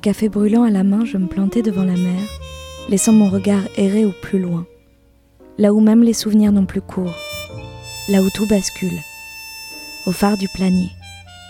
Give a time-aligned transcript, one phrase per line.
[0.00, 2.20] café brûlant à la main, je me plantais devant la mer,
[2.88, 4.66] laissant mon regard errer au plus loin,
[5.58, 7.14] là où même les souvenirs n'ont plus cours,
[8.08, 8.98] là où tout bascule,
[10.06, 10.90] au phare du Planier,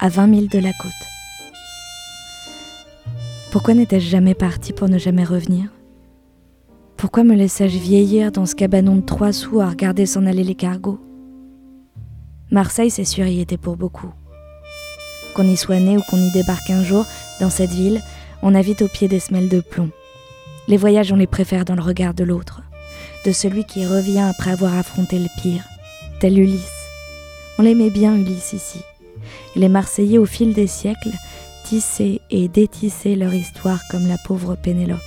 [0.00, 0.90] à 20 milles de la côte.
[3.50, 5.70] Pourquoi n'étais-je jamais parti pour ne jamais revenir?
[6.96, 10.54] Pourquoi me laissais-je vieillir dans ce cabanon de trois sous à regarder s'en aller les
[10.54, 11.01] cargos?
[12.51, 14.12] Marseille, c'est sûr, y était pour beaucoup.
[15.34, 17.06] Qu'on y soit né ou qu'on y débarque un jour,
[17.40, 18.02] dans cette ville,
[18.43, 19.91] on a vite au pied des semelles de plomb.
[20.69, 22.63] Les voyages, on les préfère dans le regard de l'autre,
[23.27, 25.65] de celui qui revient après avoir affronté le pire,
[26.21, 26.87] tel Ulysse.
[27.59, 28.80] On l'aimait bien, Ulysse, ici.
[29.57, 31.13] Les Marseillais, au fil des siècles,
[31.65, 34.99] tissaient et détissaient leur histoire comme la pauvre Pénélope.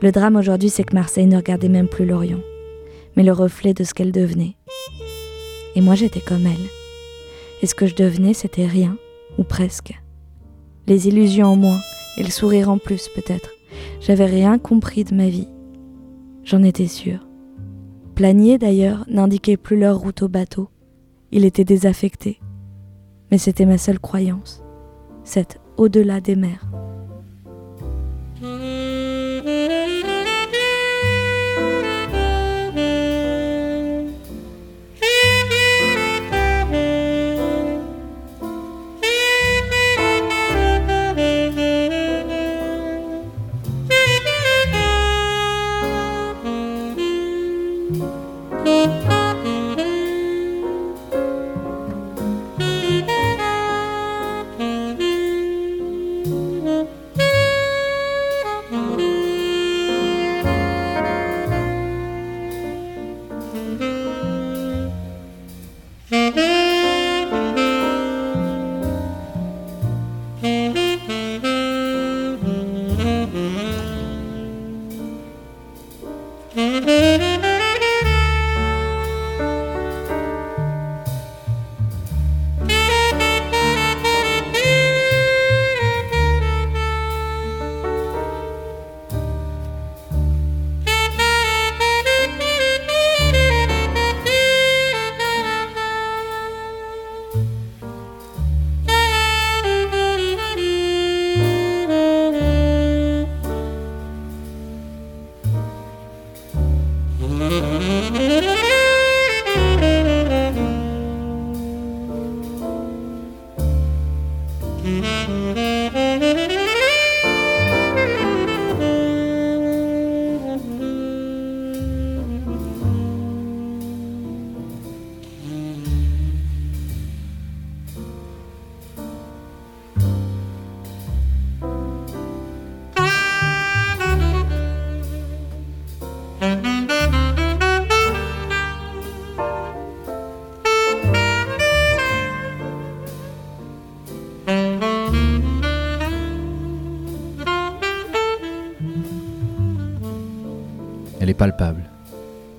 [0.00, 2.40] Le drame aujourd'hui, c'est que Marseille ne regardait même plus l'Orient,
[3.16, 4.56] mais le reflet de ce qu'elle devenait.
[5.74, 6.68] Et moi, j'étais comme elle.
[7.62, 8.96] Et ce que je devenais, c'était rien,
[9.38, 10.01] ou presque.
[10.86, 11.80] Les illusions en moins,
[12.16, 13.50] et le sourire en plus, peut-être.
[14.00, 15.48] J'avais rien compris de ma vie.
[16.44, 17.26] J'en étais sûre.
[18.14, 20.68] Planier, d'ailleurs, n'indiquait plus leur route au bateau.
[21.30, 22.40] Il était désaffecté.
[23.30, 24.62] Mais c'était ma seule croyance.
[25.24, 26.66] Cette au-delà des mers.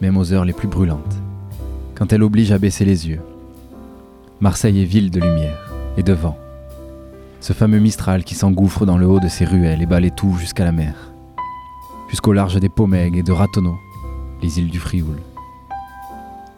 [0.02, 1.16] Même aux heures les plus brûlantes,
[1.96, 3.22] quand elle oblige à baisser les yeux.
[4.42, 6.38] Marseille est ville de lumière et de vent.
[7.40, 10.66] Ce fameux Mistral qui s'engouffre dans le haut de ses ruelles et balaye tout jusqu'à
[10.66, 10.96] la mer,
[12.10, 13.78] jusqu'au large des Pomègues et de Ratonneau,
[14.42, 15.20] les îles du Frioul,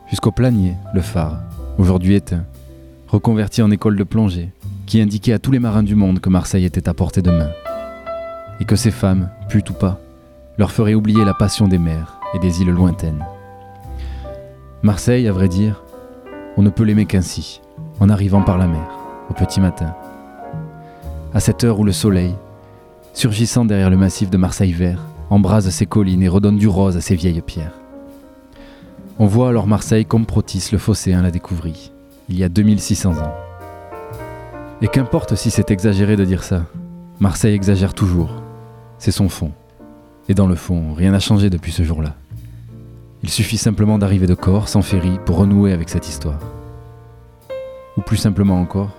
[0.09, 1.39] jusqu'au Planier, le phare,
[1.77, 2.45] aujourd'hui éteint,
[3.07, 4.49] reconverti en école de plongée,
[4.87, 7.51] qui indiquait à tous les marins du monde que Marseille était à portée de main,
[8.59, 9.99] et que ces femmes, putes ou pas,
[10.57, 13.25] leur ferait oublier la passion des mers et des îles lointaines.
[14.81, 15.83] Marseille, à vrai dire,
[16.57, 17.61] on ne peut l'aimer qu'ainsi,
[17.99, 18.87] en arrivant par la mer,
[19.29, 19.95] au petit matin.
[21.33, 22.33] À cette heure où le soleil,
[23.13, 27.01] surgissant derrière le massif de Marseille vert, embrase ses collines et redonne du rose à
[27.01, 27.73] ses vieilles pierres.
[29.17, 31.91] On voit alors Marseille comme Protis le phocéen la découvrit,
[32.29, 33.33] il y a 2600 ans.
[34.81, 36.63] Et qu'importe si c'est exagéré de dire ça,
[37.19, 38.41] Marseille exagère toujours.
[38.97, 39.51] C'est son fond.
[40.27, 42.15] Et dans le fond, rien n'a changé depuis ce jour-là.
[43.21, 46.39] Il suffit simplement d'arriver de Corse en ferry pour renouer avec cette histoire.
[47.97, 48.91] Ou plus simplement encore,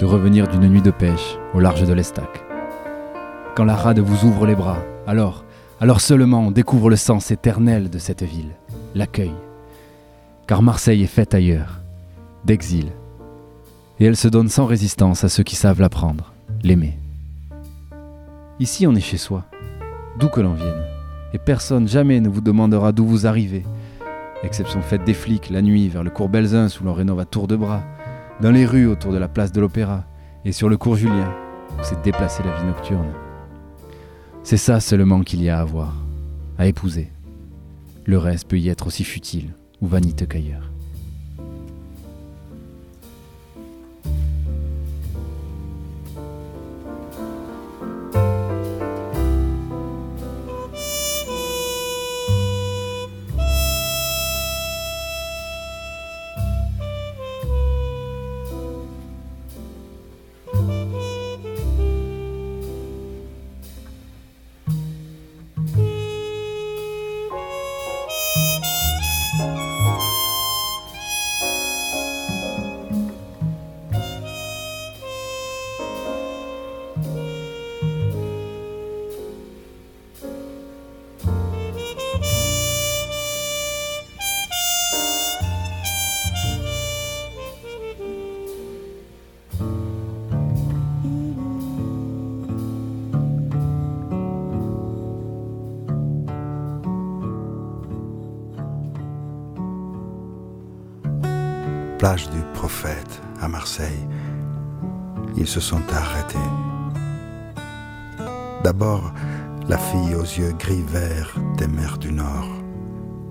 [0.00, 2.44] de revenir d'une nuit de pêche au large de l'Estac.
[3.54, 5.44] Quand la rade vous ouvre les bras, alors,
[5.80, 8.54] alors seulement on découvre le sens éternel de cette ville,
[8.94, 9.32] l'accueil.
[10.46, 11.80] Car Marseille est faite ailleurs,
[12.44, 12.86] d'exil.
[14.00, 16.96] Et elle se donne sans résistance à ceux qui savent l'apprendre, l'aimer.
[18.60, 19.44] Ici on est chez soi
[20.18, 20.84] d'où que l'on vienne.
[21.32, 23.64] Et personne jamais ne vous demandera d'où vous arrivez,
[24.42, 27.46] exception faite des flics la nuit vers le cours Belzins où l'on rénove à tour
[27.46, 27.82] de bras,
[28.40, 30.04] dans les rues autour de la place de l'Opéra
[30.44, 31.32] et sur le cours Julien,
[31.78, 33.12] où s'est déplacée la vie nocturne.
[34.42, 35.94] C'est ça seulement qu'il y a à voir,
[36.56, 37.12] à épouser.
[38.04, 40.72] Le reste peut y être aussi futile ou vaniteux qu'ailleurs.
[102.16, 104.08] Du prophète à Marseille,
[105.36, 106.38] ils se sont arrêtés.
[108.64, 109.12] D'abord,
[109.68, 112.48] la fille aux yeux gris-verts des mers du Nord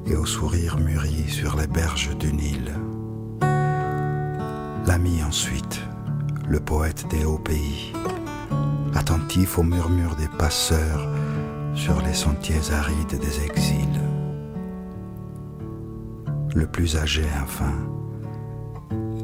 [0.06, 2.72] et au sourire mûri sur les berges du Nil.
[4.86, 5.82] L'ami ensuite,
[6.48, 7.94] le poète des hauts pays,
[8.94, 11.10] attentif au murmure des passeurs
[11.74, 14.02] sur les sentiers arides des exils.
[16.54, 17.74] Le plus âgé enfin,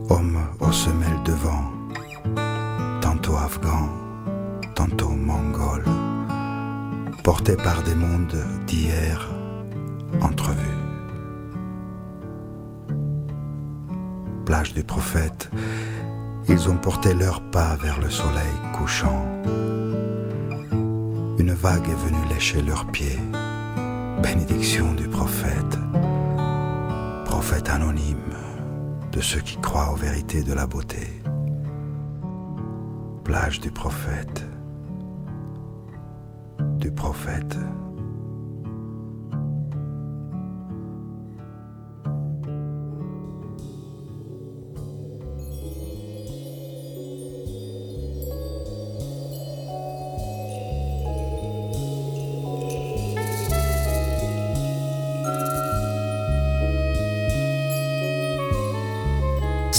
[0.09, 1.71] homme aux semelles de vent,
[3.01, 3.89] tantôt afghan,
[4.75, 5.83] tantôt mongol,
[7.23, 9.29] porté par des mondes d'hier
[10.21, 10.59] entrevus.
[14.45, 15.49] Plage du prophète,
[16.49, 19.25] ils ont porté leurs pas vers le soleil couchant.
[21.39, 23.19] Une vague est venue lécher leurs pieds.
[24.21, 25.77] Bénédiction du prophète,
[27.25, 28.32] prophète anonyme
[29.13, 31.07] de ceux qui croient aux vérités de la beauté.
[33.23, 34.43] Plage du prophète,
[36.79, 37.55] du prophète.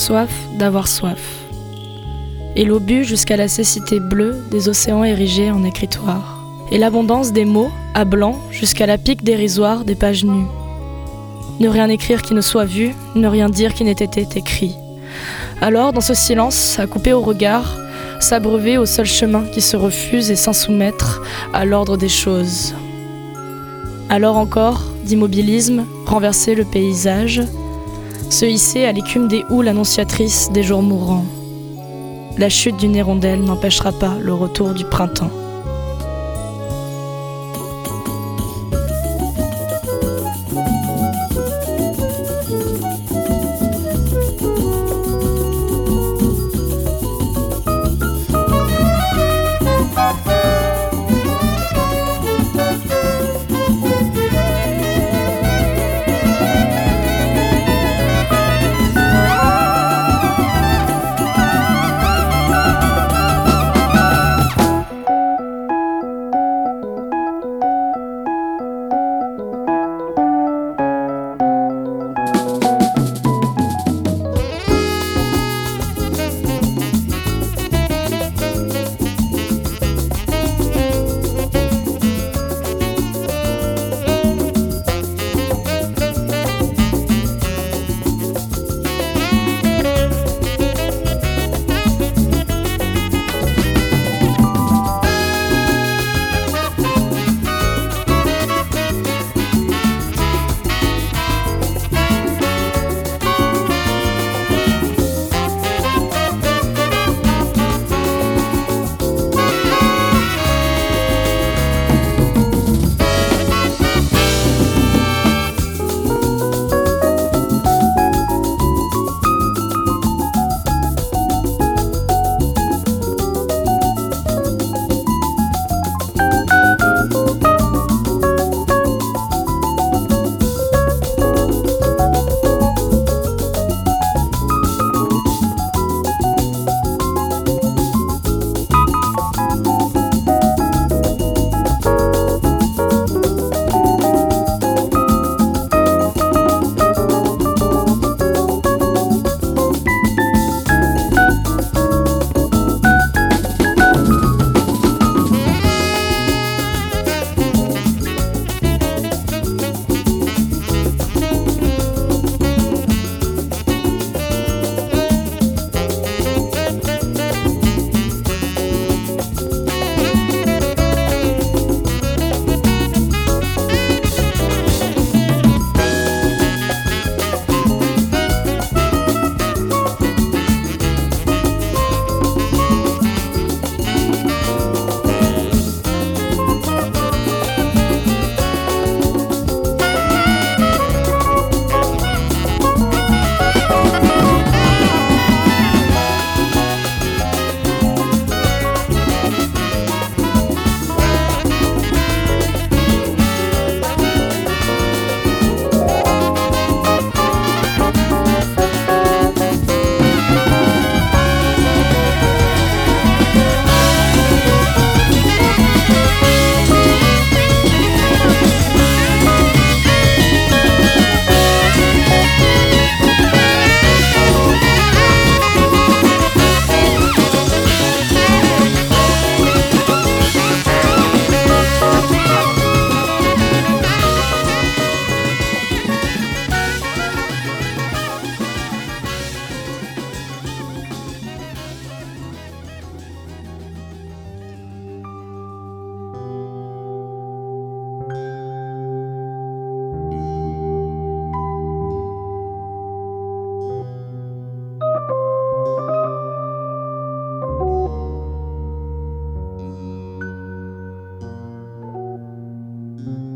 [0.04, 0.28] Soif
[0.58, 1.22] d'avoir soif.
[2.56, 6.44] Et l'eau bu jusqu'à la cécité bleue des océans érigés en écritoire.
[6.70, 10.46] Et l'abondance des mots, à blanc, jusqu'à la pique dérisoire des pages nues.
[11.58, 14.74] Ne rien écrire qui ne soit vu, ne rien dire qui n'ait été écrit.
[15.62, 17.79] Alors, dans ce silence, à couper au regard,
[18.20, 21.22] s'abreuver au seul chemin qui se refuse et s'en soumettre
[21.55, 22.74] à l'ordre des choses.
[24.10, 27.40] Alors encore, d'immobilisme, renverser le paysage,
[28.34, 31.24] se hisser à l'écume des houles annonciatrices des jours mourants.
[32.36, 35.31] La chute d'une hirondelle n'empêchera pas le retour du printemps.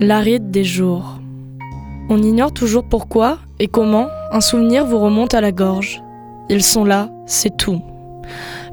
[0.09, 1.19] L'aride des jours.
[2.09, 6.03] On ignore toujours pourquoi et comment un souvenir vous remonte à la gorge.
[6.49, 7.83] Ils sont là, c'est tout.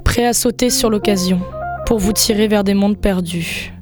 [0.06, 1.42] Prêts à sauter sur l'occasion,
[1.88, 3.74] pour vous tirer vers des mondes perdus.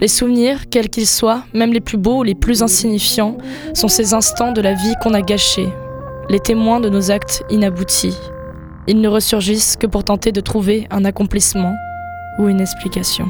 [0.00, 3.36] Les souvenirs, quels qu'ils soient, même les plus beaux ou les plus insignifiants,
[3.74, 5.68] sont ces instants de la vie qu'on a gâchés,
[6.30, 8.16] les témoins de nos actes inaboutis.
[8.86, 11.74] Ils ne ressurgissent que pour tenter de trouver un accomplissement
[12.38, 13.28] ou une explication.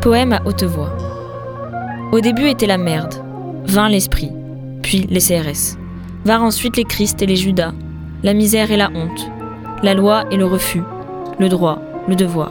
[0.00, 0.96] Poème à haute voix.
[2.10, 3.16] Au début était la merde,
[3.66, 4.32] vint l'esprit,
[4.80, 5.76] puis les CRS.
[6.24, 7.74] Vinrent ensuite les Christ et les Judas,
[8.22, 9.30] la misère et la honte,
[9.82, 10.82] la loi et le refus,
[11.38, 12.50] le droit, le devoir.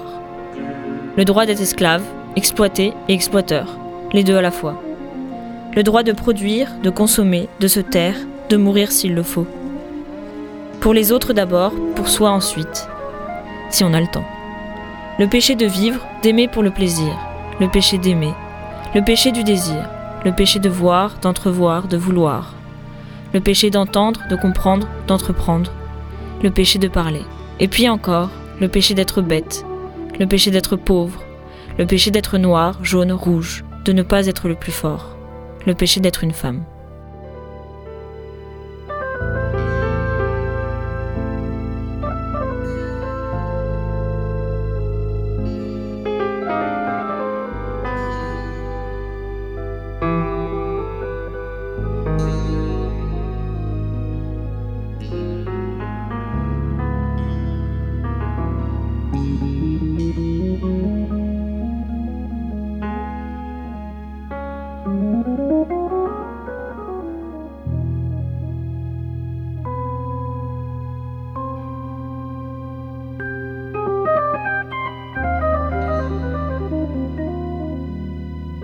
[1.17, 2.03] Le droit d'être esclave,
[2.35, 3.79] exploité et exploiteur,
[4.13, 4.79] les deux à la fois.
[5.75, 8.15] Le droit de produire, de consommer, de se taire,
[8.49, 9.47] de mourir s'il le faut.
[10.81, 12.87] Pour les autres d'abord, pour soi ensuite,
[13.71, 14.25] si on a le temps.
[15.17, 17.17] Le péché de vivre, d'aimer pour le plaisir,
[17.59, 18.33] le péché d'aimer,
[18.95, 19.89] le péché du désir,
[20.23, 22.55] le péché de voir, d'entrevoir, de vouloir,
[23.33, 25.71] le péché d'entendre, de comprendre, d'entreprendre,
[26.41, 27.23] le péché de parler.
[27.59, 28.29] Et puis encore,
[28.61, 29.65] le péché d'être bête,
[30.19, 31.21] le péché d'être pauvre,
[31.77, 35.17] le péché d'être noir, jaune, rouge, de ne pas être le plus fort,
[35.65, 36.63] le péché d'être une femme.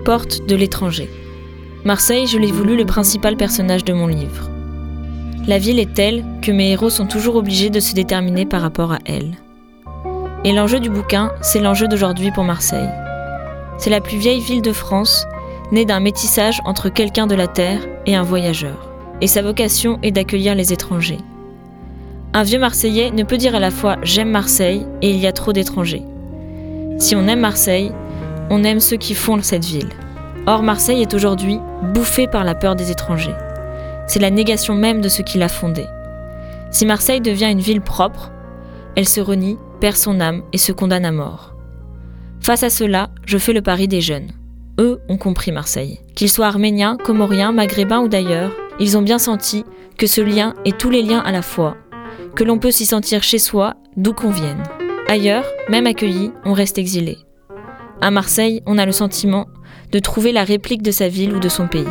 [0.06, 1.10] Porte de l'étranger.
[1.84, 4.52] Marseille, je l'ai voulu le principal personnage de mon livre.
[5.48, 8.94] La ville est telle que mes héros sont toujours obligés de se déterminer par rapport
[8.94, 9.32] à elle.
[10.44, 12.88] Et l'enjeu du bouquin, c'est l'enjeu d'aujourd'hui pour Marseille.
[13.80, 15.26] C'est la plus vieille ville de France,
[15.72, 18.92] née d'un métissage entre quelqu'un de la terre et un voyageur.
[19.22, 21.18] Et sa vocation est d'accueillir les étrangers.
[22.34, 25.32] Un vieux Marseillais ne peut dire à la fois j'aime Marseille et il y a
[25.32, 26.04] trop d'étrangers.
[27.00, 27.92] Si on aime Marseille,
[28.50, 29.90] on aime ceux qui font cette ville.
[30.48, 31.60] Or, Marseille est aujourd'hui
[31.94, 33.36] bouffée par la peur des étrangers.
[34.08, 35.88] C'est la négation même de ce qui l'a fondée.
[36.72, 38.32] Si Marseille devient une ville propre,
[38.96, 41.56] elle se renie, perd son âme et se condamne à mort.
[42.42, 44.32] Face à cela, je fais le pari des jeunes.
[44.80, 46.00] Eux ont compris Marseille.
[46.16, 49.64] Qu'ils soient arméniens, comoriens, maghrébins ou d'ailleurs, ils ont bien senti
[49.98, 51.78] que ce lien est tous les liens à la fois,
[52.36, 54.64] que l'on peut s'y sentir chez soi, d'où qu'on vienne.
[55.08, 57.25] Ailleurs, même accueilli, on reste exilé.
[58.02, 59.48] À Marseille, on a le sentiment
[59.92, 61.86] de trouver la réplique de sa ville ou de son pays.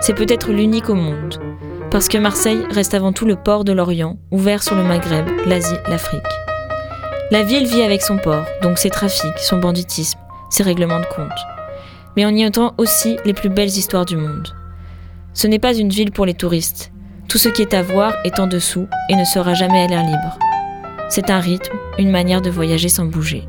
[0.00, 1.38] C'est peut-être l'unique au monde,
[1.90, 5.76] parce que Marseille reste avant tout le port de l'Orient, ouvert sur le Maghreb, l'Asie,
[5.88, 6.22] l'Afrique.
[7.30, 10.18] La ville vit avec son port, donc ses trafics, son banditisme,
[10.50, 11.38] ses règlements de compte.
[12.16, 14.54] Mais on y entend aussi les plus belles histoires du monde.
[15.32, 16.92] Ce n'est pas une ville pour les touristes.
[17.28, 20.04] Tout ce qui est à voir est en dessous et ne sera jamais à l'air
[20.04, 20.38] libre.
[21.08, 23.46] C'est un rythme, une manière de voyager sans bouger.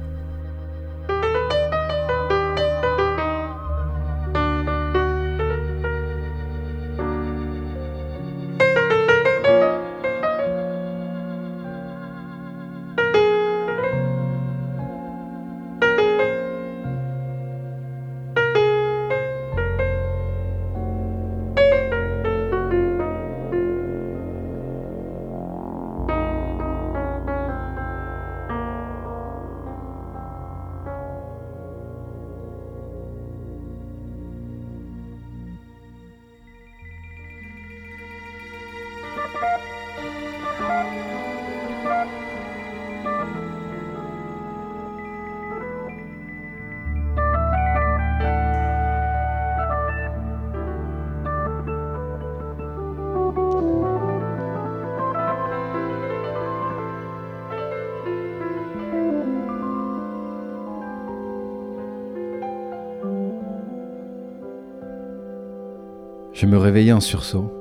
[66.39, 67.51] Je me réveillais en sursaut,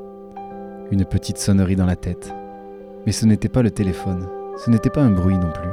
[0.91, 2.35] une petite sonnerie dans la tête.
[3.07, 4.29] Mais ce n'était pas le téléphone,
[4.63, 5.71] ce n'était pas un bruit non plus,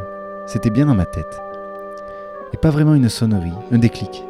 [0.47, 1.41] c'était bien dans ma tête.
[2.53, 4.23] Et pas vraiment une sonnerie, un déclic.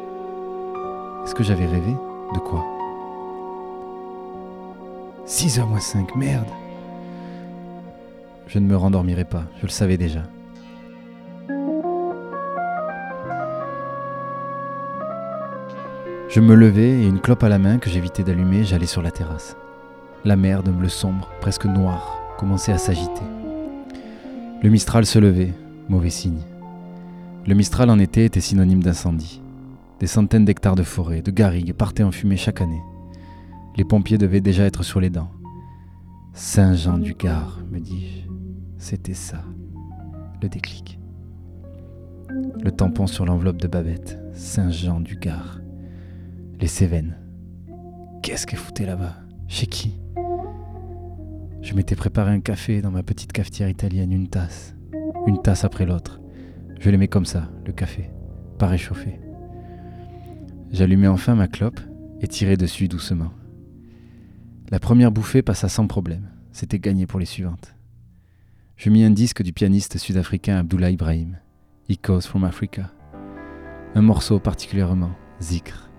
[1.22, 1.94] Est-ce que j'avais rêvé
[2.34, 2.64] De quoi?
[5.28, 6.48] 6h moins 5, merde
[8.48, 10.24] Je ne me rendormirai pas, je le savais déjà.
[16.34, 19.12] Je me levais et une clope à la main que j'évitais d'allumer, j'allais sur la
[19.12, 19.56] terrasse.
[20.24, 23.22] La mer d'un bleu sombre, presque noir, commençait à s'agiter.
[24.60, 25.54] Le Mistral se levait,
[25.88, 26.42] mauvais signe.
[27.46, 29.42] Le Mistral en été était synonyme d'incendie.
[30.00, 32.82] Des centaines d'hectares de forêt, de garrigues partaient en fumée chaque année.
[33.76, 35.30] Les pompiers devaient déjà être sur les dents.
[36.32, 38.28] Saint-Jean-du-Gard, me dis-je.
[38.78, 39.44] C'était ça,
[40.42, 40.98] le déclic.
[42.28, 45.60] Le tampon sur l'enveloppe de Babette, Saint-Jean-du-Gard.
[46.64, 47.18] Les Cévennes.
[48.22, 49.16] Qu'est-ce qu'elle foutait là-bas?
[49.48, 50.00] Chez qui?
[51.60, 54.74] Je m'étais préparé un café dans ma petite cafetière italienne, une tasse.
[55.26, 56.22] Une tasse après l'autre.
[56.80, 58.10] Je l'aimais comme ça, le café,
[58.58, 59.20] pas réchauffé.
[60.70, 61.80] J'allumai enfin ma clope
[62.22, 63.34] et tirai dessus doucement.
[64.70, 66.30] La première bouffée passa sans problème.
[66.50, 67.74] C'était gagné pour les suivantes.
[68.78, 71.36] Je mis un disque du pianiste sud-africain Abdullah Ibrahim,
[71.90, 72.90] Echoes from Africa.
[73.94, 75.10] Un morceau particulièrement,
[75.42, 75.90] Zikr.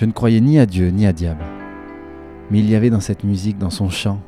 [0.00, 1.44] Je ne croyais ni à Dieu ni à diable.
[2.50, 4.18] Mais il y avait dans cette musique, dans son chant,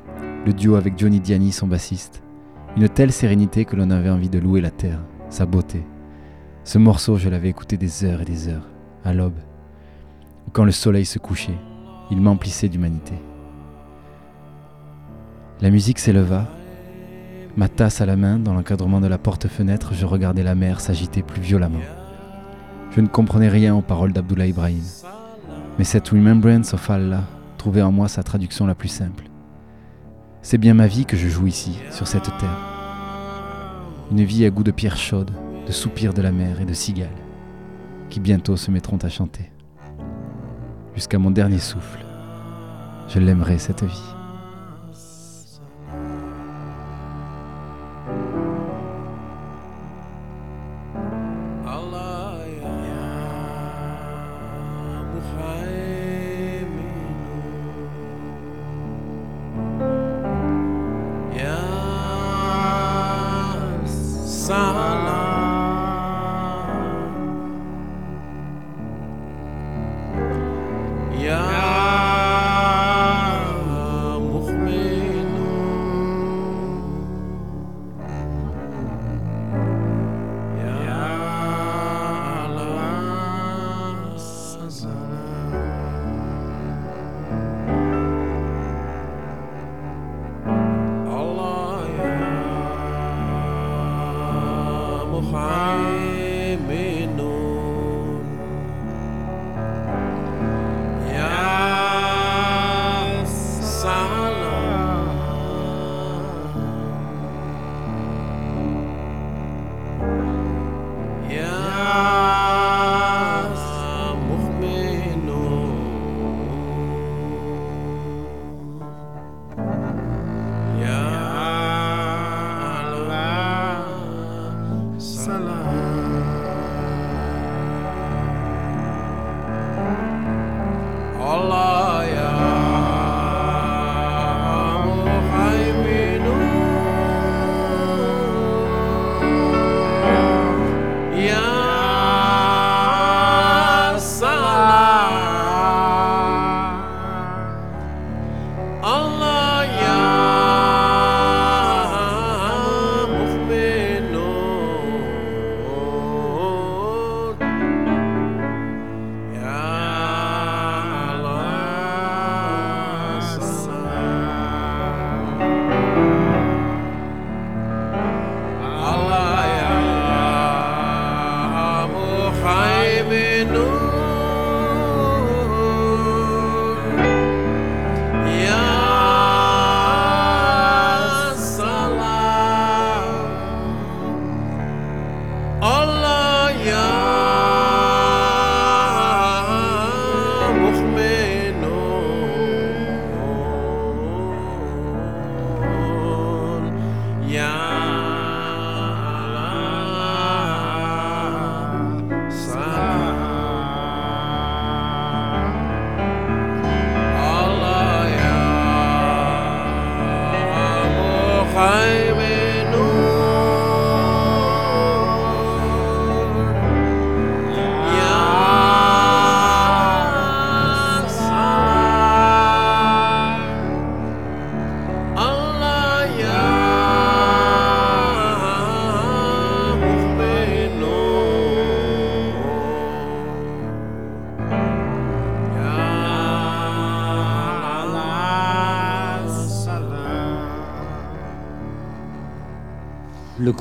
[0.45, 2.23] le duo avec Johnny Diani, son bassiste,
[2.77, 5.83] une telle sérénité que l'on avait envie de louer la terre, sa beauté.
[6.65, 8.69] Ce morceau, je l'avais écouté des heures et des heures,
[9.03, 9.39] à l'aube,
[10.53, 11.59] quand le soleil se couchait,
[12.11, 13.15] il m'emplissait d'humanité.
[15.63, 16.49] La musique s'éleva.
[17.57, 21.23] Ma tasse à la main, dans l'encadrement de la porte-fenêtre, je regardais la mer s'agiter
[21.23, 21.79] plus violemment.
[22.91, 24.83] Je ne comprenais rien aux paroles d'Abdullah Ibrahim,
[25.79, 27.25] mais cette Remembrance of Allah
[27.59, 29.25] trouvait en moi sa traduction la plus simple.
[30.43, 32.59] C'est bien ma vie que je joue ici, sur cette terre.
[34.11, 35.31] Une vie à goût de pierre chaude,
[35.67, 37.09] de soupirs de la mer et de cigales,
[38.11, 39.51] qui bientôt se mettront à chanter.
[40.95, 42.05] Jusqu'à mon dernier souffle,
[43.09, 44.15] je l'aimerai cette vie.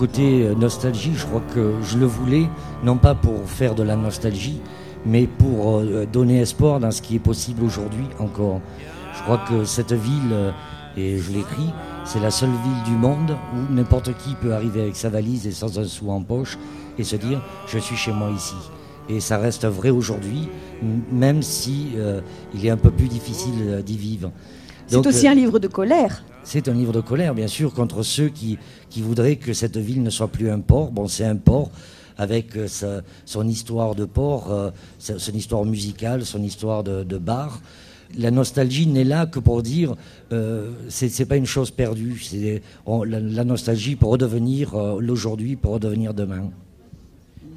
[0.01, 2.49] Côté euh, nostalgie, je crois que je le voulais,
[2.83, 4.59] non pas pour faire de la nostalgie,
[5.05, 8.61] mais pour euh, donner espoir dans ce qui est possible aujourd'hui encore.
[9.13, 10.49] Je crois que cette ville, euh,
[10.97, 11.69] et je l'écris,
[12.03, 15.51] c'est la seule ville du monde où n'importe qui peut arriver avec sa valise et
[15.51, 16.57] sans un sou en poche
[16.97, 18.55] et se dire je suis chez moi ici.
[19.07, 20.49] Et ça reste vrai aujourd'hui,
[21.11, 21.89] même si
[22.55, 24.31] il est un peu plus difficile d'y vivre.
[24.87, 26.23] C'est aussi un livre de colère.
[26.53, 28.57] C'est un livre de colère, bien sûr, contre ceux qui,
[28.97, 30.91] voudraient que cette ville ne soit plus un port.
[30.91, 31.71] Bon, c'est un port
[32.17, 32.67] avec euh,
[33.23, 37.61] son histoire de port, euh, son histoire musicale, son histoire de, bar.
[38.17, 39.95] La nostalgie n'est là que pour dire
[40.33, 42.19] euh, c'est pas une chose perdue.
[42.19, 42.61] C'est
[43.05, 46.51] la, nostalgie pour redevenir euh, l'aujourd'hui, pour redevenir demain.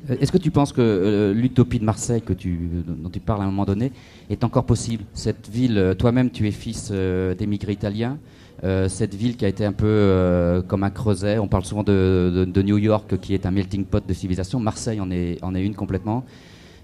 [0.08, 3.50] Est-ce que tu penses que l'utopie de Marseille que tu, dont tu parles à un
[3.50, 3.92] moment donné
[4.30, 5.04] est encore possible?
[5.14, 8.18] Cette ville, toi-même, tu es fils d'émigrés italiens.
[8.62, 11.38] Euh, cette ville qui a été un peu euh, comme un creuset.
[11.38, 14.60] On parle souvent de, New York qui est un melting pot de civilisation.
[14.60, 16.24] Marseille en est, en est une complètement.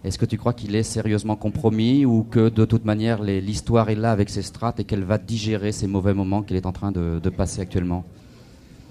[0.04, 3.94] Est-ce que tu crois qu'il est sérieusement compromis ou que de toute manière l'histoire est
[3.94, 6.90] là avec ses strates et qu'elle va digérer ces mauvais moments qu'elle est en train
[6.90, 8.04] de, passer actuellement?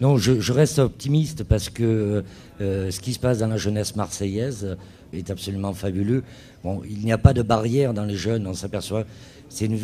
[0.01, 2.23] Non, je, reste optimiste parce que
[2.61, 4.77] euh, ce qui se passe dans la jeunesse marseillaise
[5.11, 6.23] est absolument fabuleux.
[6.63, 9.05] Bon, il n'y a pas de barrière dans les jeunes, on s'aperçoit.
[9.49, 9.75] C'est une,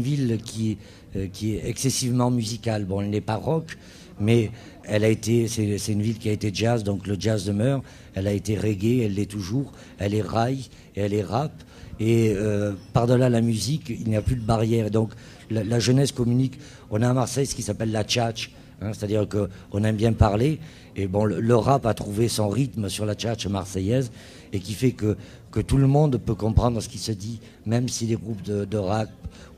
[0.00, 0.78] ville qui
[1.16, 2.84] euh, qui est excessivement musicale.
[2.84, 3.76] Bon, elle n'est pas rock,
[4.20, 4.50] mais
[4.84, 7.82] elle a été, c'est une ville qui a été jazz, donc le jazz demeure.
[8.14, 9.72] Elle a été reggae, elle l'est toujours.
[9.98, 11.52] Elle est rail elle est rap.
[12.00, 14.90] Et euh, par-delà la musique, il n'y a plus de barrière.
[14.90, 15.10] Donc
[15.50, 16.58] la, jeunesse communique.
[16.90, 18.50] On a à Marseille ce qui s'appelle la tchatch,
[18.84, 20.60] hein, c'est-à-dire qu'on aime bien parler.
[20.96, 24.10] Et bon, le, rap a trouvé son rythme sur la tchatch marseillaise
[24.52, 25.16] et qui fait que,
[25.50, 28.76] que tout le monde peut comprendre ce qui se dit, même si les groupes de,
[28.76, 29.08] rap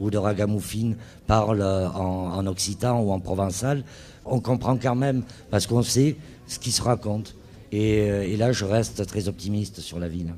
[0.01, 0.93] ou de ragamuffin
[1.27, 3.85] parlent en, occitan ou en provençal,
[4.25, 7.35] on comprend quand même parce qu'on sait ce qui se raconte.
[7.75, 10.33] Euh, et, là, je reste très optimiste sur la ville.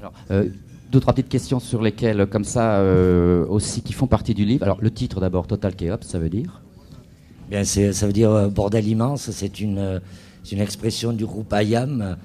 [0.00, 0.48] Alors, euh,
[0.90, 4.64] deux, trois petites questions sur lesquelles, comme ça, euh, aussi, qui font partie du livre.
[4.64, 6.63] Alors, le titre d'abord, Total Chaos, ça veut dire?
[7.48, 9.30] Bien, ça veut dire bordel immense.
[9.30, 10.00] C'est une,
[10.50, 12.16] une expression du groupe Ayam,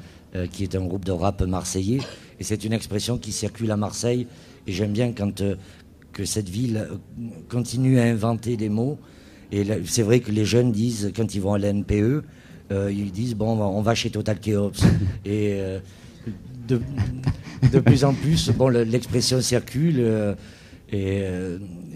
[0.52, 2.00] qui est un groupe de rap marseillais.
[2.40, 4.28] Et c'est une expression qui circule à Marseille.
[4.66, 5.44] Et j'aime bien quand,
[6.14, 6.88] que cette ville
[7.50, 8.98] continue à inventer des mots.
[9.52, 12.24] Et c'est vrai que les jeunes disent, quand ils vont à l'NPE,
[12.72, 14.72] euh, ils disent bon, on va chez Total Chaos.
[15.26, 15.80] et euh,
[16.68, 16.80] de,
[17.72, 19.96] de, plus en plus, bon, l'expression circule.
[20.00, 20.36] Euh,
[20.92, 21.22] et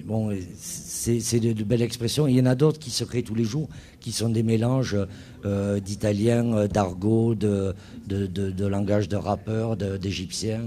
[0.04, 2.28] bon, c'est de, de, belles expressions.
[2.28, 4.98] Il y en a d'autres qui se créent tous les jours, qui sont des mélanges
[5.44, 7.76] d'italien, d'argot, de,
[8.08, 10.62] de, langage de rappeurs, d'égyptiens.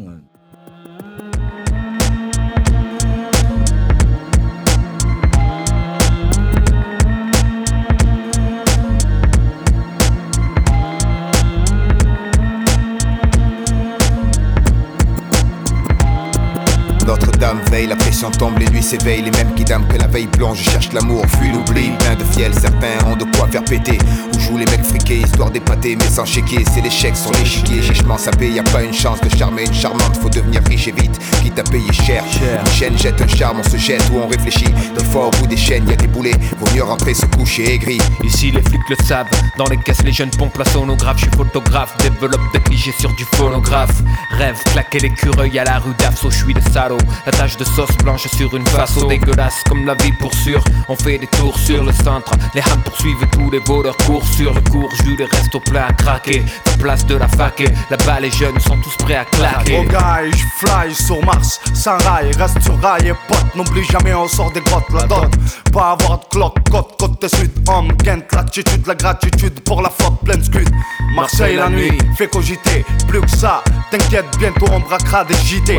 [18.30, 21.24] Tombe, les nuits s'éveillent, les mêmes qui dament que la veille blanche, je cherche l'amour,
[21.38, 23.98] fuis l'oubli, plein de fiel, certains ont de quoi faire péter,
[24.34, 28.18] ou jouent les mecs friqués, histoire d'épater, mais sans chéquer, c'est l'échec sur l'échiquier, chichement
[28.18, 31.18] sapé, y a pas une chance de charmer une charmante, faut devenir riche et vite,
[31.42, 32.24] quitte à payer cher,
[32.60, 35.46] une chaîne jette un charme, on se jette ou on réfléchit, des fois au bout
[35.46, 37.98] des chaînes, y a des boulets, vaut mieux rentrer, se coucher aigri.
[38.24, 39.26] Ici les flics le savent,
[39.58, 43.14] dans les caisses les jeunes pompent la sonographe, je suis photographe, développe des clichés sur
[43.14, 47.56] du phonographe, rêve, claquer l'écureuil à la rue d'Afso, je suis de salaud, la tâche
[47.56, 50.62] de sauce blanche sur une face dégueulasse comme la vie pour sûr.
[50.88, 54.54] On fait des tours sur le centre, les hams poursuivent tous les voleurs courent sur
[54.54, 54.90] le cours.
[55.04, 56.42] Jules reste au plein à craquer.
[56.66, 59.78] La place de la fac et là-bas les jeunes sont tous prêts à claquer.
[59.80, 63.54] Oh guy, je fly sur Mars, sans rail, reste sur rail et pote.
[63.54, 65.30] N'oublie jamais, on sort des grottes, la dot.
[65.72, 70.20] Pas avoir de cloque, côte, côte sud, homme, Kent, l'attitude, la gratitude pour la flotte
[70.24, 70.68] pleine scud.
[71.14, 73.62] Marseille la nuit, fait cogiter, plus que ça.
[73.90, 75.78] T'inquiète, bientôt on braquera des JT.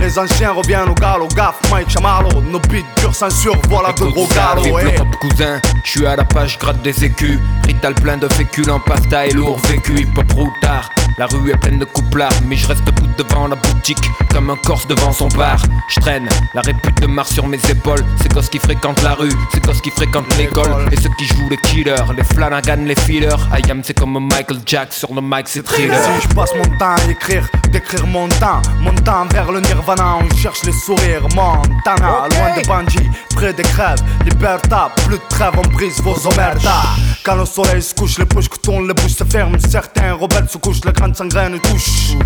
[0.00, 2.28] Les anciens reviennent au galop, gaffe, Mike Chamalo.
[2.42, 4.70] Nos beats durs censure, voilà de gros galops.
[4.70, 4.96] Ouais.
[5.20, 7.38] cousin, je suis à la page, gratte des écus.
[7.66, 10.90] Rital plein de féculents, pasta et lourd vécu, hip hop routard.
[11.18, 14.02] La rue est pleine de couplards, mais je reste debout devant la boutique,
[14.32, 15.60] comme un corse devant son bar.
[15.88, 18.04] Je traîne la répute de Mars sur mes épaules.
[18.22, 20.88] C'est gosses qui fréquentent la rue, c'est gosses qui fréquentent l'école.
[20.90, 23.36] Et ceux qui jouent les killers, les Flanagan, les fillers.
[23.52, 26.02] I am, c'est comme Michael Jack sur le mic, c'est thriller.
[26.02, 30.16] Si je passe mon temps à écrire, d'écrire mon temps, mon temps vers le nirvana,
[30.22, 31.26] on cherche les sourires.
[31.60, 36.96] Montana, loin de Banji, près des crèves, Liberta, plus de trêve, on brise vos omertas.
[37.24, 39.58] Quand le soleil se couche, les bouches que tournent, les bouches se ferment.
[39.68, 42.16] Certains rebelles se couchent, le quand sangraine touche.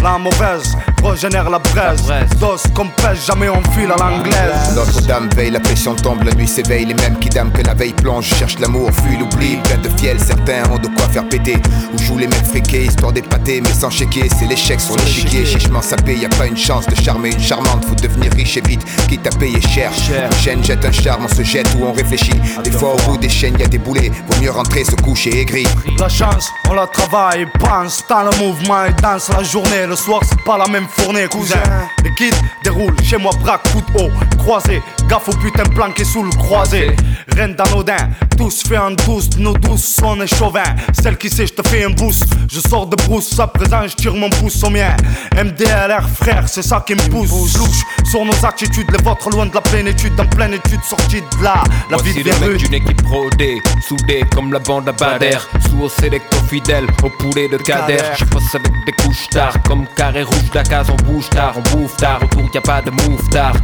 [0.00, 2.02] La mauvaise régénère la braise.
[2.38, 4.74] Dos comme pêche, jamais on file à l'anglaise.
[4.76, 6.84] Notre-Dame veille, la pression tombe, la nuit s'éveille.
[6.84, 9.56] Les mêmes qui dament que la veille plonge, cherchent l'amour, fuient l'oubli.
[9.56, 11.60] Plein de fiel, certains ont de quoi faire péter.
[11.92, 14.28] Ou jouent les mecs friqués, histoire d'épater, mais sans chéquier.
[14.38, 16.14] C'est l'échec sur l'échiquier, chichement sapé.
[16.16, 18.83] Y a pas une chance de charmer une charmante, faut devenir riche et vite.
[19.08, 19.90] Quitte à payer cher.
[20.10, 22.34] Une chaîne jette un charme, on se jette ou on réfléchit.
[22.62, 24.10] Des fois, au bout des chaînes, y a des boulets.
[24.28, 25.66] Vaut mieux rentrer, se coucher aigri.
[25.98, 29.86] La chance, on la travaille, pense dans le mouvement et danse la journée.
[29.86, 31.62] Le soir, c'est pas la même fournée, cousin.
[32.02, 34.82] Les kids déroulent chez moi, braque, de haut, croisé.
[35.08, 36.94] Gaffe au putain planqué sous le croisé.
[37.34, 40.62] Rien d'anodin, tous fait en douce, nos douces sont des chauvins.
[40.92, 42.24] Celle qui sait, je te fais un boost.
[42.50, 44.96] Je sors de brousse, à présent, je tire mon pouce au mien.
[45.34, 47.30] MDLR, frère, c'est ça qui me pousse.
[47.56, 51.44] Louche sur nos attitudes, les vôtres loin de la plénitude, en pleine étude, sortie de
[51.44, 51.62] là.
[51.90, 52.56] La Voici vie rues.
[52.56, 55.38] d'une équipe rodée, soudée comme la bande à Bader.
[55.68, 57.98] Sous au sélecto fidèle, au poulet de Kader.
[58.18, 61.96] Je passe avec des couches tard, comme carré rouge d'Akaz, on bouge tard, on bouffe
[61.96, 62.20] tard.
[62.22, 63.54] Autour y a pas de move tard.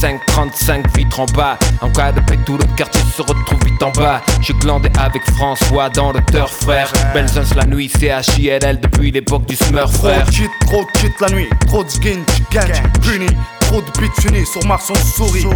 [0.00, 1.58] 535 vitres en bas.
[1.80, 4.20] En cas de paix, tout le quartier se retrouve vite en bas.
[4.40, 6.90] J'ai glandé avec François dans le turf, frère.
[7.14, 10.26] Benzins la nuit, c'est HILL depuis l'époque du Smurf, Trop frère.
[10.26, 13.26] de cheat, trop de cheat la nuit, trop de skin, chicken, puni.
[13.70, 15.46] Trop de bitch unis, sur Mars on sourit.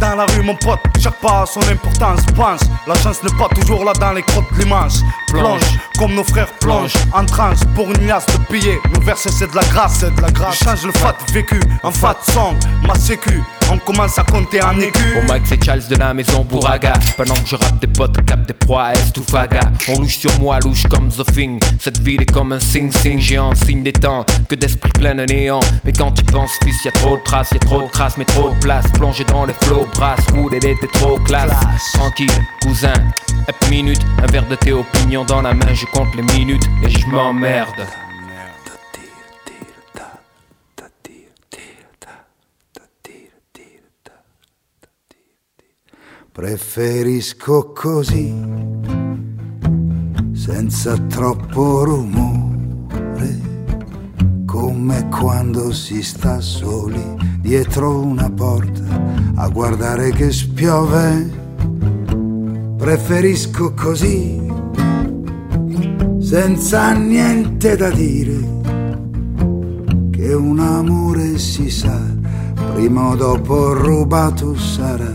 [0.00, 2.20] Dans la rue, mon pote, chaque pas a son importance.
[2.34, 5.04] Pense, la chance n'est pas toujours là dans les crottes de l'immense.
[5.28, 5.60] Plonge,
[5.96, 8.80] comme nos frères plongent, en transe pour une liasse de billets.
[8.92, 10.58] Nos versets, c'est de la grâce, c'est de la grâce.
[10.58, 12.56] Je change le fat vécu en fat song,
[12.88, 13.40] ma sécu.
[13.72, 15.16] On commence à compter en écu.
[15.16, 18.44] Au mic c'est Charles de la maison Bouraga Pendant que je rappe des potes, cap
[18.44, 19.60] des proies, est ou faga?
[19.88, 23.54] On louche sur moi, louche comme The Thing Cette ville est comme un sing-sing géant,
[23.54, 26.92] signe des temps Que d'esprit plein de néant Mais quand tu penses fils, y a
[26.92, 30.24] trop de traces, trop de crasse Mais trop de place, plongé dans les flots, brasse
[30.34, 31.52] Wood, elle était trop classe.
[31.94, 32.30] Tranquille,
[32.62, 32.92] cousin,
[33.48, 36.90] hep minute Un verre de thé opinion dans la main, je compte les minutes Et
[36.90, 37.86] je m'emmerde.
[46.32, 48.32] Preferisco così,
[50.32, 53.36] senza troppo rumore,
[54.50, 57.00] come quando si sta soli
[57.40, 58.82] dietro una porta
[59.36, 61.30] a guardare che spiove.
[62.76, 64.42] Preferisco così,
[66.18, 68.48] senza niente da dire,
[70.10, 72.00] che un amore si sa,
[72.74, 75.14] prima o dopo rubato sarà.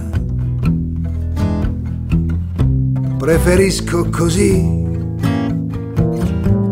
[3.17, 4.83] Preferisco così,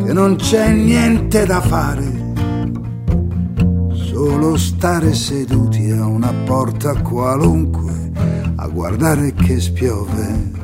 [0.06, 2.22] che non c'è niente da fare,
[4.13, 8.12] solo stare seduti a una porta qualunque
[8.58, 10.62] a guardare che spiove.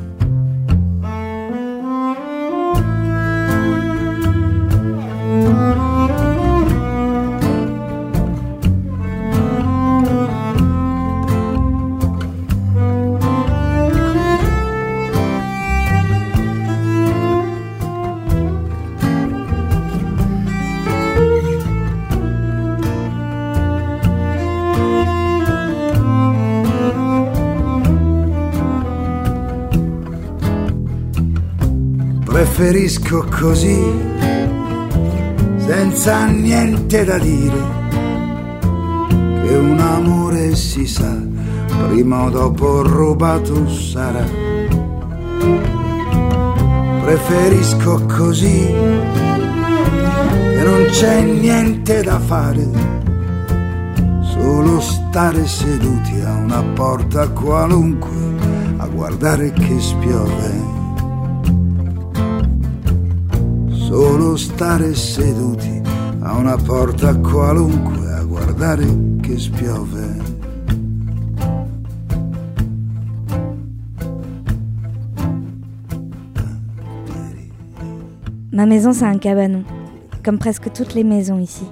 [32.60, 33.80] Preferisco così,
[35.56, 37.62] senza niente da dire,
[39.42, 41.16] che un amore si sa,
[41.88, 44.26] prima o dopo rubato sarà.
[47.02, 48.66] Preferisco così,
[50.52, 52.68] che non c'è niente da fare,
[54.20, 58.18] solo stare seduti a una porta qualunque
[58.76, 60.79] a guardare che spiove.
[63.90, 65.82] Solo stare seduti
[66.20, 68.86] a una porta qualunque a guardare
[69.20, 70.16] che spiove.
[78.52, 79.64] Ma maison, c'est un cabanon,
[80.22, 81.66] comme presque toutes les maisons ici.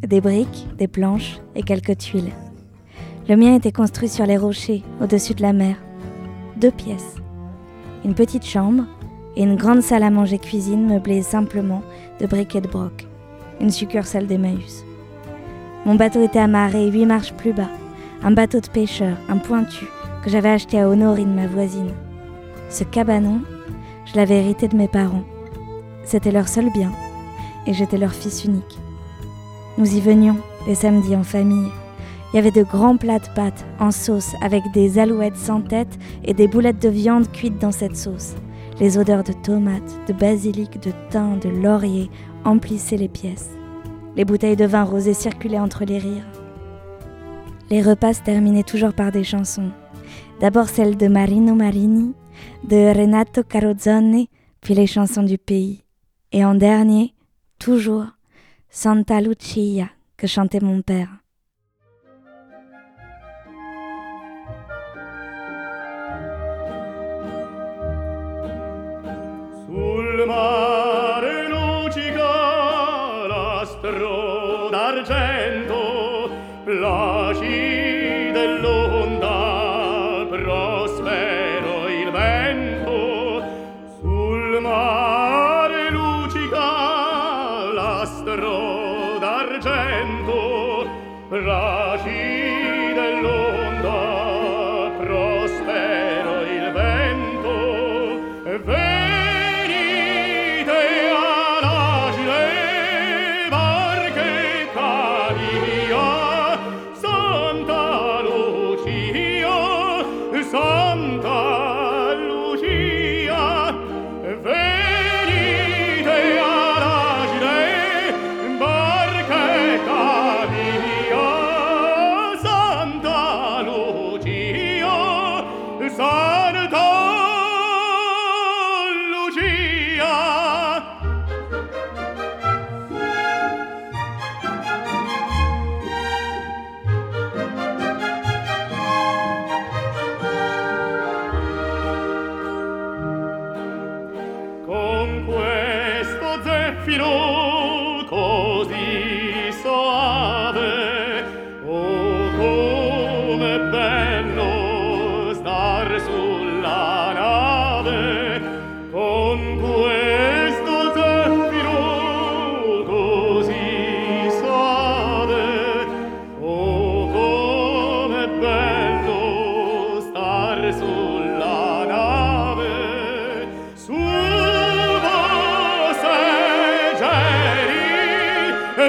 [0.00, 2.32] Des briques, des planches et quelques tuiles.
[3.28, 5.76] Le mien était construit sur les rochers, au-dessus de la mer.
[6.56, 7.16] Deux pièces.
[8.02, 8.84] Une petite chambre
[9.36, 11.82] et une grande salle à manger cuisine meublée simplement
[12.20, 13.06] de briques et de broc.
[13.60, 14.84] Une succursale d'Emmaüs.
[15.86, 17.70] Mon bateau était amarré huit marches plus bas.
[18.22, 19.86] Un bateau de pêcheur, un pointu,
[20.22, 21.92] que j'avais acheté à Honorine, ma voisine.
[22.68, 23.40] Ce cabanon,
[24.06, 25.24] je l'avais hérité de mes parents.
[26.04, 26.92] C'était leur seul bien,
[27.66, 28.78] et j'étais leur fils unique.
[29.78, 31.70] Nous y venions les samedis en famille.
[32.32, 35.98] Il y avait de grands plats de pâtes en sauce avec des alouettes sans tête
[36.24, 38.34] et des boulettes de viande cuites dans cette sauce.
[38.80, 42.10] Les odeurs de tomates, de basilic, de thym, de laurier
[42.46, 43.50] emplissaient les pièces.
[44.16, 46.26] Les bouteilles de vin rosé circulaient entre les rires.
[47.68, 49.70] Les repas se terminaient toujours par des chansons.
[50.40, 52.14] D'abord celle de Marino Marini,
[52.64, 54.24] de Renato Carrozzone,
[54.62, 55.84] puis les chansons du pays.
[56.32, 57.14] Et en dernier,
[57.58, 58.06] toujours,
[58.70, 61.19] Santa Lucia, que chantait mon père.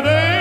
[0.04, 0.41] today.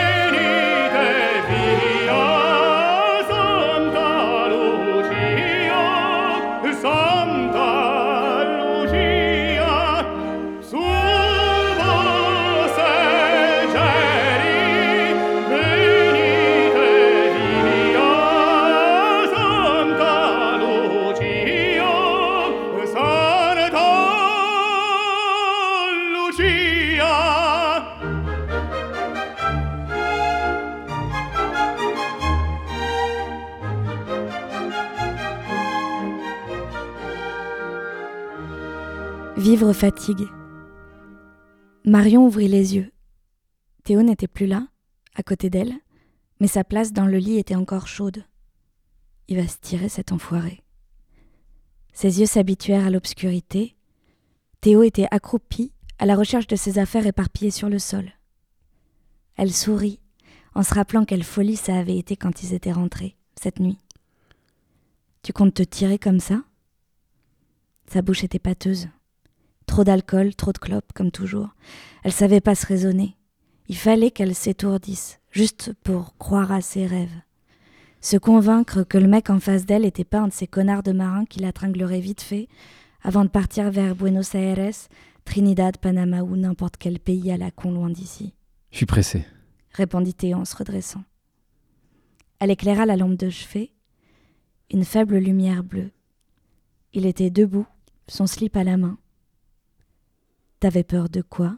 [39.72, 40.26] Fatigue.
[41.84, 42.90] Marion ouvrit les yeux.
[43.84, 44.66] Théo n'était plus là,
[45.14, 45.74] à côté d'elle,
[46.40, 48.24] mais sa place dans le lit était encore chaude.
[49.28, 50.62] Il va se tirer cet enfoiré.
[51.92, 53.76] Ses yeux s'habituèrent à l'obscurité.
[54.60, 58.12] Théo était accroupi, à la recherche de ses affaires éparpillées sur le sol.
[59.36, 60.00] Elle sourit,
[60.54, 63.78] en se rappelant quelle folie ça avait été quand ils étaient rentrés, cette nuit.
[65.22, 66.42] Tu comptes te tirer comme ça?
[67.86, 68.88] Sa bouche était pâteuse.
[69.70, 71.50] Trop d'alcool, trop de clopes, comme toujours.
[72.02, 73.16] Elle savait pas se raisonner.
[73.68, 77.22] Il fallait qu'elle s'étourdisse, juste pour croire à ses rêves.
[78.00, 80.90] Se convaincre que le mec en face d'elle était pas un de ces connards de
[80.90, 82.48] marins qui la tringlerait vite fait
[83.04, 84.88] avant de partir vers Buenos Aires,
[85.24, 88.34] Trinidad, Panama ou n'importe quel pays à la con loin d'ici,
[88.72, 89.24] Je suis pressé.
[89.70, 91.04] répondit Théo en se redressant.
[92.40, 93.70] Elle éclaira la lampe de chevet,
[94.72, 95.92] une faible lumière bleue.
[96.92, 97.68] Il était debout,
[98.08, 98.98] son slip à la main.
[100.60, 101.56] T'avais peur de quoi?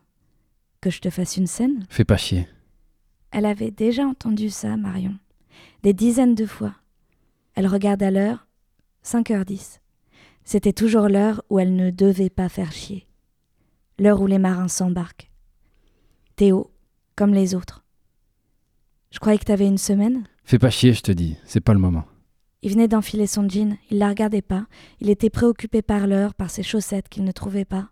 [0.80, 1.86] Que je te fasse une scène?
[1.90, 2.46] Fais pas chier.
[3.32, 5.16] Elle avait déjà entendu ça, Marion,
[5.82, 6.74] des dizaines de fois.
[7.54, 8.46] Elle regarda l'heure,
[9.04, 9.80] 5h10.
[10.44, 13.08] C'était toujours l'heure où elle ne devait pas faire chier.
[13.98, 15.30] L'heure où les marins s'embarquent.
[16.36, 16.70] Théo,
[17.16, 17.84] comme les autres.
[19.10, 21.36] Je croyais que t'avais une semaine Fais pas chier, je te dis.
[21.44, 22.04] C'est pas le moment.
[22.62, 24.66] Il venait d'enfiler son jean, il la regardait pas,
[25.00, 27.88] il était préoccupé par l'heure, par ses chaussettes qu'il ne trouvait pas.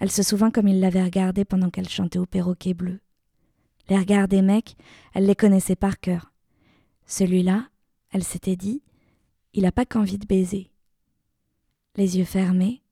[0.00, 3.00] Elle se souvint comme il l'avait regardé pendant qu'elle chantait au perroquet bleu.
[3.88, 4.76] Les regards des mecs,
[5.14, 6.32] elle les connaissait par cœur.
[7.06, 7.68] Celui-là,
[8.10, 8.82] elle s'était dit,
[9.52, 10.70] il a pas qu'envie de baiser.
[11.96, 12.82] Les yeux fermés,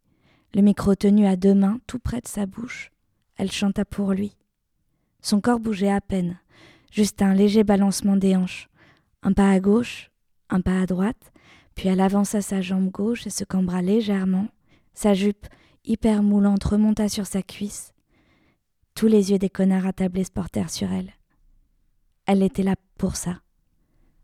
[0.55, 2.93] le micro tenu à deux mains tout près de sa bouche,
[3.37, 4.37] elle chanta pour lui.
[5.23, 6.39] Son corps bougeait à peine,
[6.91, 8.69] juste un léger balancement des hanches,
[9.23, 10.11] un pas à gauche,
[10.51, 11.33] un pas à droite,
[11.75, 14.49] puis elle avança sa jambe gauche et se cambra légèrement,
[14.95, 15.47] sa jupe
[15.89, 17.93] hyper moulante remonta sur sa cuisse.
[18.95, 21.13] Tous les yeux des connards attablés se portèrent sur elle.
[22.27, 23.41] Elle était là pour ça.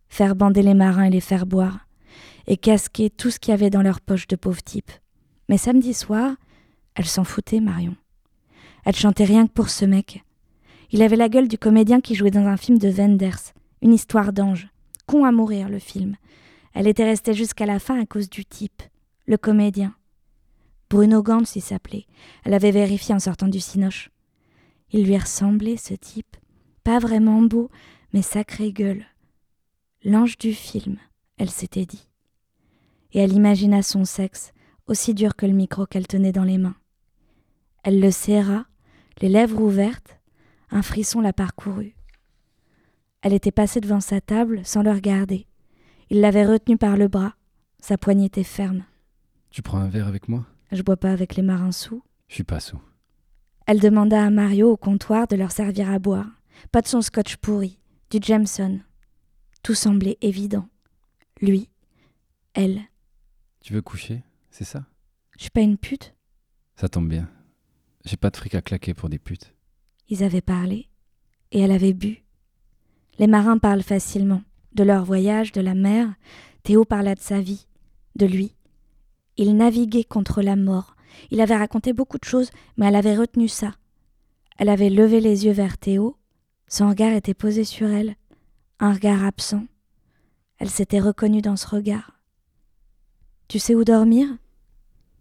[0.09, 1.89] Faire bander les marins et les faire boire,
[2.47, 4.93] et casquer tout ce qu'il y avait dans leur poche de pauvres types.
[5.49, 6.37] Mais samedi soir,
[6.95, 7.97] elle s'en foutait, Marion.
[8.85, 10.23] Elle chantait rien que pour ce mec.
[10.91, 13.53] Il avait la gueule du comédien qui jouait dans un film de Wenders,
[13.83, 14.69] une histoire d'ange.
[15.07, 16.17] Con à mourir, le film.
[16.75, 18.83] Elle était restée jusqu'à la fin à cause du type,
[19.27, 19.95] le comédien.
[20.91, 22.07] Bruno Gantz, il s'appelait.
[22.45, 24.11] Elle avait vérifié en sortant du cinoche.
[24.91, 26.37] Il lui ressemblait, ce type.
[26.85, 27.71] Pas vraiment beau,
[28.13, 29.05] mais sacré gueule.
[30.05, 30.99] L'ange du film,
[31.39, 32.09] elle s'était dit.
[33.13, 34.53] Et elle imagina son sexe,
[34.87, 36.77] aussi dur que le micro qu'elle tenait dans les mains.
[37.83, 38.67] Elle le serra,
[39.21, 40.19] les lèvres ouvertes,
[40.71, 41.95] un frisson la parcourut.
[43.23, 45.47] Elle était passée devant sa table sans le regarder.
[46.11, 47.35] Il l'avait retenue par le bras.
[47.81, 48.85] Sa poignée était ferme.
[49.51, 50.45] Tu prends un verre avec moi?
[50.75, 52.03] Je bois pas avec les marins sous.
[52.27, 52.81] Je suis pas sous.
[53.67, 56.27] Elle demanda à Mario au comptoir de leur servir à boire.
[56.73, 57.79] Pas de son scotch pourri,
[58.11, 58.81] du Jameson.
[59.63, 60.69] Tout semblait évident.
[61.41, 61.71] Lui,
[62.55, 62.83] elle.
[63.61, 64.85] Tu veux coucher C'est ça?
[65.37, 66.13] Je suis pas une pute
[66.75, 67.31] Ça tombe bien.
[68.05, 69.55] J'ai pas de fric à claquer pour des putes.
[70.09, 70.89] Ils avaient parlé,
[71.53, 72.25] et elle avait bu.
[73.21, 76.13] Les marins parlent facilement, de leur voyage, de la mer.
[76.65, 77.69] Théo parla de sa vie,
[78.17, 78.57] de lui.
[79.37, 80.97] Il naviguait contre la mort.
[81.31, 83.73] Il avait raconté beaucoup de choses, mais elle avait retenu ça.
[84.59, 86.17] Elle avait levé les yeux vers Théo.
[86.69, 88.17] Son regard était posé sur elle,
[88.79, 89.65] un regard absent.
[90.59, 92.13] Elle s'était reconnue dans ce regard.
[93.49, 94.29] Tu sais où dormir?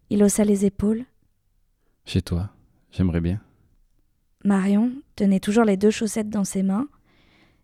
[0.10, 1.06] Il haussa les épaules.
[2.06, 2.50] Chez toi,
[2.92, 3.42] j'aimerais bien.
[4.44, 6.88] Marion tenait toujours les deux chaussettes dans ses mains.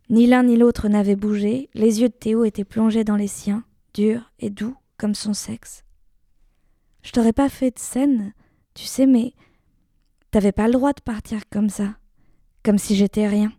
[0.10, 3.64] Ni l'un ni l'autre n'avaient bougé, les yeux de Théo étaient plongés dans les siens,
[3.94, 5.84] durs et doux comme son sexe.
[7.04, 8.34] Je t'aurais pas fait de scène,
[8.74, 9.34] tu sais, mais
[10.32, 11.96] t'avais pas le droit de partir comme ça,
[12.64, 13.52] comme si j'étais rien.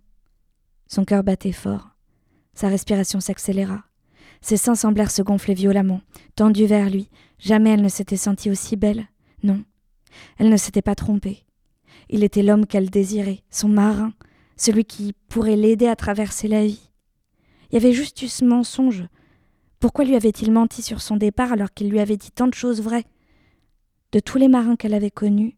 [0.86, 1.90] Son cœur battait fort.
[2.54, 3.84] Sa respiration s'accéléra.
[4.40, 6.00] Ses seins semblèrent se gonfler violemment,
[6.34, 7.10] tendus vers lui.
[7.38, 9.06] Jamais elle ne s'était sentie aussi belle.
[9.42, 9.62] Non,
[10.38, 11.44] elle ne s'était pas trompée.
[12.08, 14.12] Il était l'homme qu'elle désirait, son marin,
[14.56, 16.90] celui qui pourrait l'aider à traverser la vie.
[17.70, 19.04] Il y avait juste eu ce mensonge.
[19.78, 22.82] Pourquoi lui avait-il menti sur son départ alors qu'il lui avait dit tant de choses
[22.82, 23.06] vraies?
[24.12, 25.56] De tous les marins qu'elle avait connus,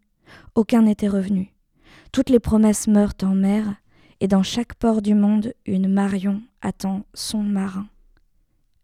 [0.55, 1.53] aucun n'était revenu.
[2.13, 3.77] Toutes les promesses meurent en mer,
[4.21, 7.89] et dans chaque port du monde, une Marion attend son marin.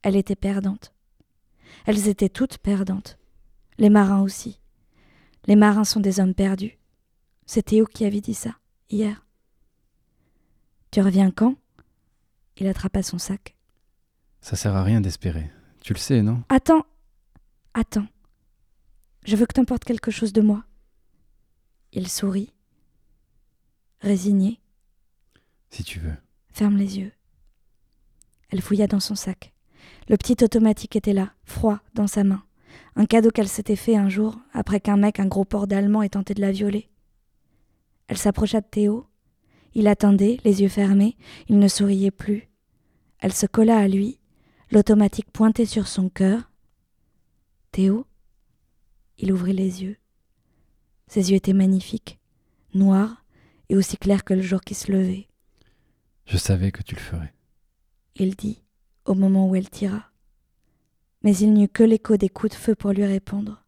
[0.02, 0.92] Elle était perdante.
[1.86, 3.18] Elles étaient toutes perdantes.
[3.78, 4.58] Les marins aussi.
[5.46, 6.78] Les marins sont des hommes perdus.
[7.46, 8.56] C'est Théo qui avait dit ça,
[8.90, 9.24] hier.
[10.90, 11.54] Tu reviens quand?
[12.56, 13.54] Il attrapa son sac.
[14.40, 15.50] Ça sert à rien d'espérer.
[15.82, 16.42] Tu le sais, non?
[16.48, 16.84] Attends
[17.74, 18.06] Attends.
[19.28, 20.64] Je veux que t'emportes quelque chose de moi.
[21.92, 22.54] Il sourit.
[24.00, 24.58] Résigné.
[25.68, 26.16] Si tu veux.
[26.50, 27.12] Ferme les yeux.
[28.48, 29.52] Elle fouilla dans son sac.
[30.08, 32.42] Le petit automatique était là, froid, dans sa main.
[32.96, 36.08] Un cadeau qu'elle s'était fait un jour, après qu'un mec, un gros port d'allemand, ait
[36.08, 36.88] tenté de la violer.
[38.06, 39.06] Elle s'approcha de Théo.
[39.74, 41.18] Il attendait, les yeux fermés,
[41.48, 42.48] il ne souriait plus.
[43.18, 44.20] Elle se colla à lui,
[44.70, 46.50] l'automatique pointé sur son cœur.
[47.72, 48.06] Théo
[49.18, 49.96] Il ouvrit les yeux.
[51.08, 52.18] Ses yeux étaient magnifiques,
[52.74, 53.24] noirs
[53.68, 55.26] et aussi clairs que le jour qui se levait.
[56.26, 57.34] Je savais que tu le ferais.
[58.14, 58.62] Il dit,
[59.04, 60.10] au moment où elle tira.
[61.22, 63.64] Mais il n'eut que l'écho des coups de feu pour lui répondre.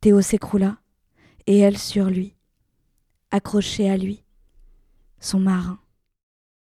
[0.00, 0.76] Théo s'écroula,
[1.46, 2.34] et elle sur lui,
[3.30, 4.22] accrochée à lui,
[5.18, 5.78] son marin.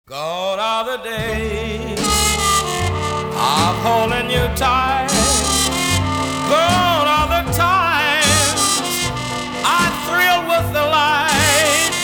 [0.07, 1.99] Gone are the days
[3.35, 5.09] of holding you tight.
[6.51, 6.94] Gone
[10.05, 11.95] I thrill with the light.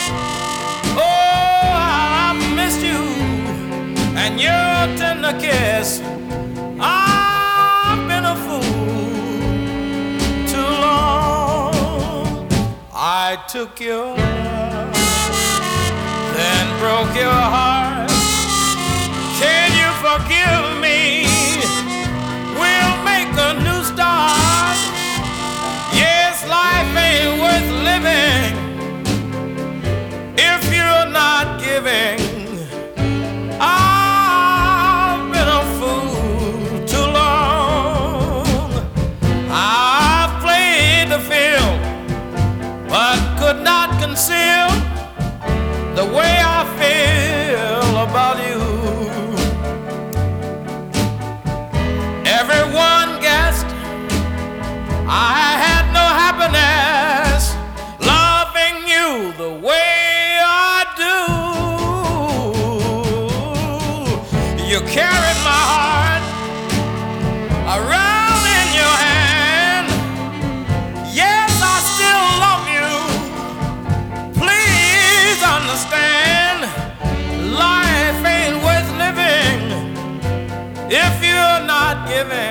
[0.97, 3.01] Oh, I missed you
[4.17, 6.01] and your tender kiss.
[6.79, 8.61] I've been a fool
[10.47, 12.47] too long.
[12.93, 14.93] I took your love,
[16.35, 18.09] then broke your heart.
[19.39, 20.70] Can you forgive
[27.91, 28.55] living
[30.37, 32.19] if you're not giving.
[33.59, 38.71] I've been a fool too long.
[39.49, 41.79] I've played the field,
[42.87, 44.69] but could not conceal
[45.99, 46.60] the way I
[82.23, 82.50] living.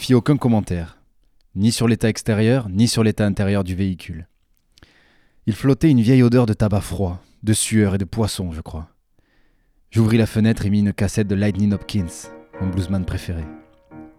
[0.00, 0.96] Fit aucun commentaire,
[1.54, 4.28] ni sur l'état extérieur, ni sur l'état intérieur du véhicule.
[5.46, 8.88] Il flottait une vieille odeur de tabac froid, de sueur et de poisson, je crois.
[9.90, 12.30] J'ouvris la fenêtre et mis une cassette de Lightning Hopkins,
[12.62, 13.44] mon bluesman préféré.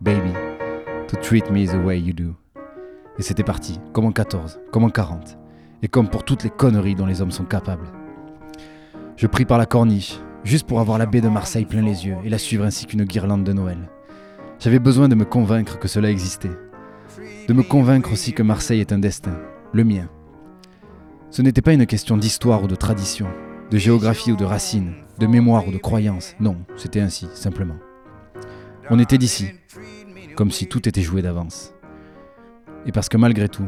[0.01, 0.34] Baby,
[1.07, 2.36] to treat me the way you do.
[3.17, 5.39] Et c'était parti, comme en 14, comme en 40,
[5.82, 7.91] et comme pour toutes les conneries dont les hommes sont capables.
[9.17, 12.17] Je pris par la corniche, juste pour avoir la baie de Marseille plein les yeux
[12.23, 13.89] et la suivre ainsi qu'une guirlande de Noël.
[14.62, 16.55] J'avais besoin de me convaincre que cela existait.
[17.47, 19.36] De me convaincre aussi que Marseille est un destin,
[19.74, 20.07] le mien.
[21.32, 23.26] Ce n'était pas une question d'histoire ou de tradition,
[23.72, 26.36] de géographie ou de racines, de mémoire ou de croyance.
[26.39, 27.78] Non, c'était ainsi, simplement.
[28.91, 29.49] On était d'ici,
[30.36, 31.74] comme si tout était joué d'avance.
[32.86, 33.68] Et parce que malgré tout,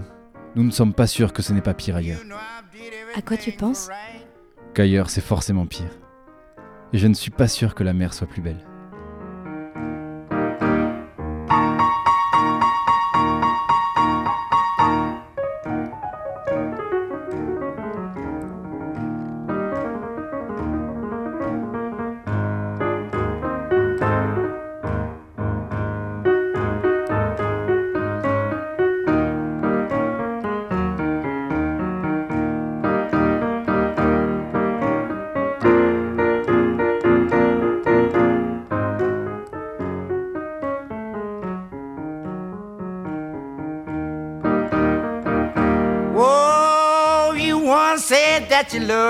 [0.55, 2.21] nous ne sommes pas sûrs que ce n'est pas pire ailleurs.
[3.15, 3.89] À quoi tu penses?
[4.75, 5.97] Qu'ailleurs, c'est forcément pire.
[6.93, 8.63] Et je ne suis pas sûr que la mer soit plus belle.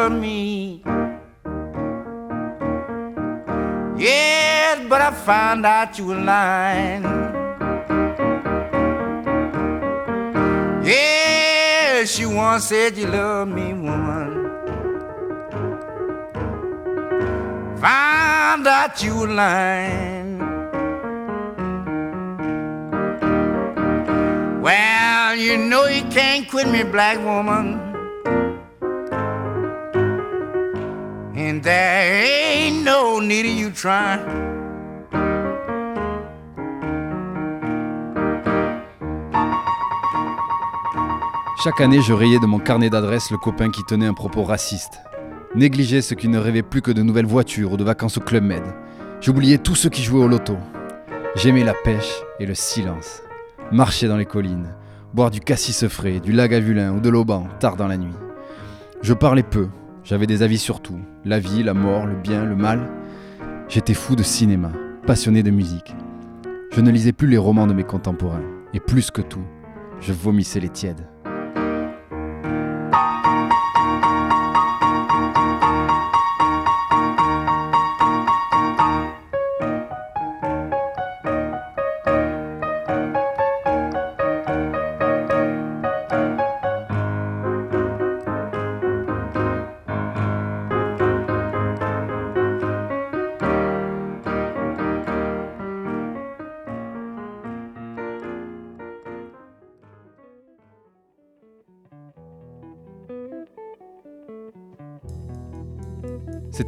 [0.09, 0.81] Me.
[3.97, 7.03] Yes, but I found out you were lying.
[10.83, 14.49] Yes, you once said you love me, woman.
[17.79, 20.39] Found out you were lying.
[24.61, 27.82] Well, you know you can't quit me, black woman.
[31.63, 34.19] And there ain't no need of you trying.
[41.63, 44.99] Chaque année, je rayais de mon carnet d'adresses le copain qui tenait un propos raciste.
[45.55, 48.43] Négligeais ceux qui ne rêvaient plus que de nouvelles voitures ou de vacances au Club
[48.43, 48.63] Med.
[49.21, 50.57] J'oubliais tous ceux qui jouaient au loto.
[51.35, 53.21] J'aimais la pêche et le silence.
[53.71, 54.75] Marcher dans les collines,
[55.13, 58.15] boire du cassis frais, du lagavulin ou de l'auban tard dans la nuit.
[59.01, 59.69] Je parlais peu,
[60.03, 62.89] j'avais des avis sur tout, la vie, la mort, le bien, le mal.
[63.69, 64.71] J'étais fou de cinéma,
[65.07, 65.95] passionné de musique.
[66.71, 68.43] Je ne lisais plus les romans de mes contemporains,
[68.73, 69.43] et plus que tout,
[70.01, 71.07] je vomissais les tièdes.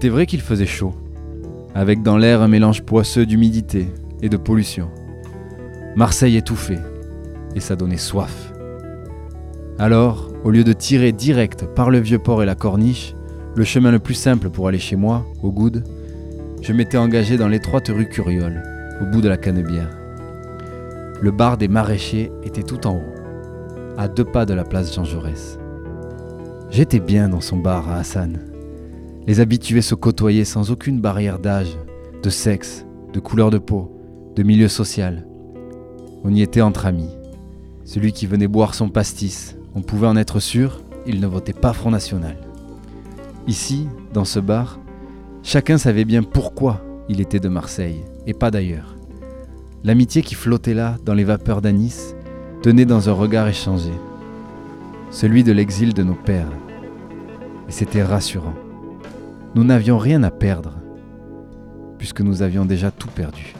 [0.05, 0.93] C'était vrai qu'il faisait chaud,
[1.73, 3.87] avec dans l'air un mélange poisseux d'humidité
[4.21, 4.87] et de pollution.
[5.95, 6.77] Marseille étouffait,
[7.55, 8.53] et ça donnait soif.
[9.79, 13.15] Alors, au lieu de tirer direct par le vieux port et la corniche,
[13.55, 15.83] le chemin le plus simple pour aller chez moi, au Goude,
[16.61, 18.61] je m'étais engagé dans l'étroite rue Curiole,
[19.01, 19.89] au bout de la canebière.
[21.19, 25.03] Le bar des maraîchers était tout en haut, à deux pas de la place Jean
[25.03, 25.57] Jaurès.
[26.69, 28.37] J'étais bien dans son bar à Hassan.
[29.27, 31.75] Les habitués se côtoyaient sans aucune barrière d'âge,
[32.21, 33.91] de sexe, de couleur de peau,
[34.35, 35.25] de milieu social.
[36.23, 37.09] On y était entre amis.
[37.85, 41.73] Celui qui venait boire son pastis, on pouvait en être sûr, il ne votait pas
[41.73, 42.37] Front National.
[43.47, 44.79] Ici, dans ce bar,
[45.41, 48.95] chacun savait bien pourquoi il était de Marseille, et pas d'ailleurs.
[49.83, 52.13] L'amitié qui flottait là, dans les vapeurs d'anis,
[52.61, 53.91] tenait dans un regard échangé,
[55.09, 56.51] celui de l'exil de nos pères.
[57.67, 58.53] Et c'était rassurant.
[59.55, 60.73] Nous n'avions rien à perdre,
[61.97, 63.54] puisque nous avions déjà tout perdu.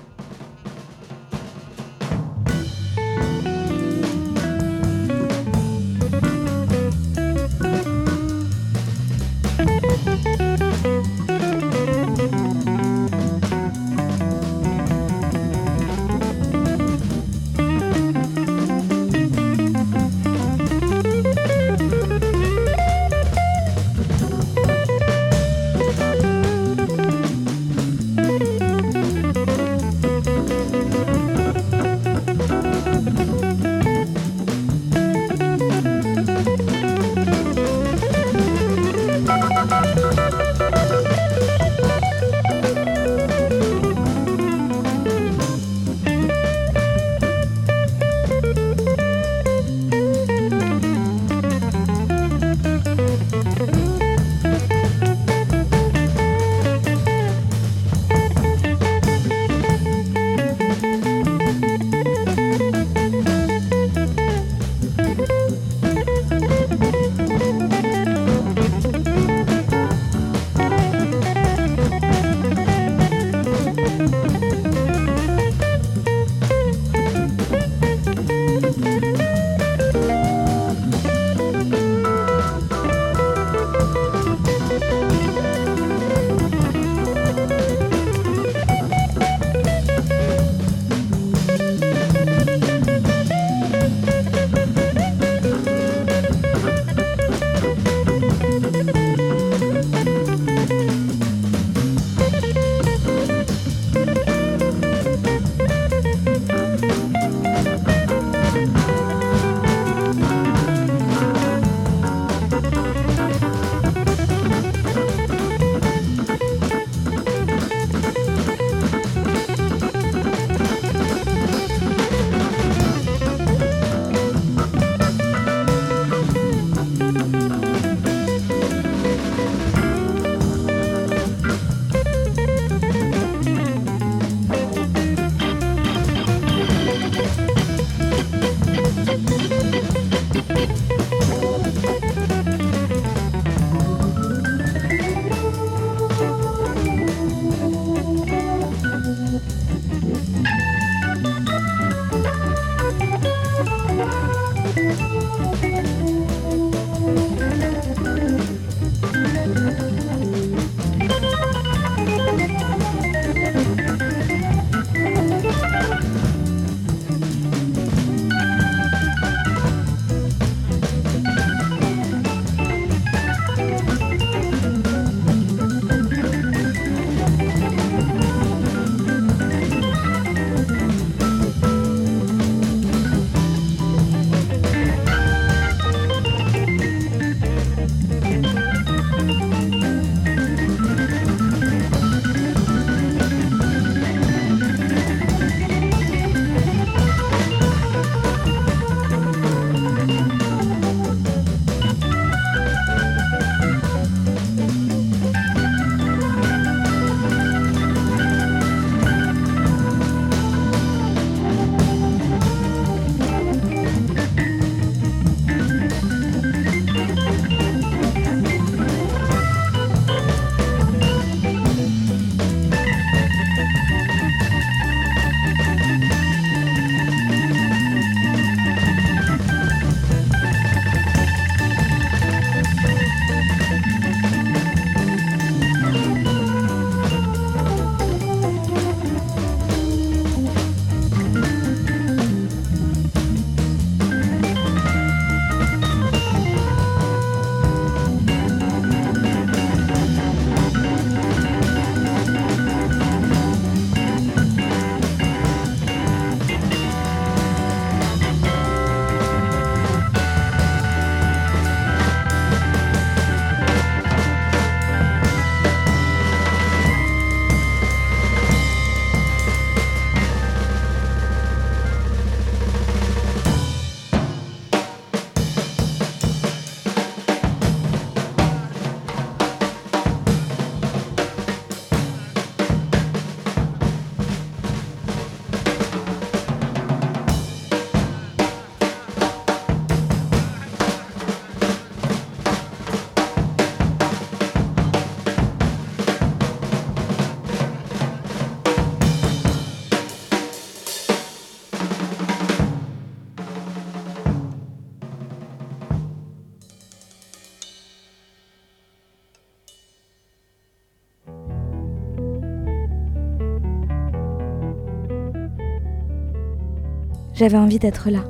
[317.35, 318.23] J'avais envie d'être là,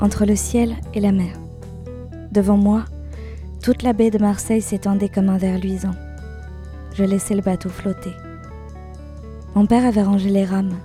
[0.00, 1.38] entre le ciel et la mer.
[2.32, 2.84] Devant moi,
[3.62, 5.94] toute la baie de Marseille s'étendait comme un verre luisant.
[6.94, 8.12] Je laissais le bateau flotter.
[9.54, 10.76] Mon père avait rangé les rames.